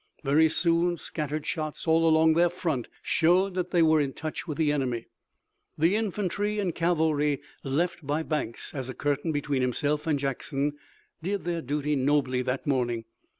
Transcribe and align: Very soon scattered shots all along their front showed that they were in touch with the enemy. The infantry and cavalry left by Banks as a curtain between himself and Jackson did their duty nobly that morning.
Very 0.23 0.49
soon 0.49 0.97
scattered 0.97 1.45
shots 1.45 1.87
all 1.87 2.09
along 2.09 2.33
their 2.33 2.49
front 2.49 2.87
showed 3.03 3.53
that 3.53 3.69
they 3.69 3.83
were 3.83 4.01
in 4.01 4.13
touch 4.13 4.47
with 4.47 4.57
the 4.57 4.71
enemy. 4.71 5.05
The 5.77 5.95
infantry 5.95 6.57
and 6.57 6.73
cavalry 6.73 7.39
left 7.63 8.03
by 8.07 8.23
Banks 8.23 8.73
as 8.73 8.89
a 8.89 8.95
curtain 8.95 9.31
between 9.31 9.61
himself 9.61 10.07
and 10.07 10.17
Jackson 10.17 10.73
did 11.21 11.43
their 11.43 11.61
duty 11.61 11.95
nobly 11.95 12.41
that 12.41 12.65
morning. 12.65 13.05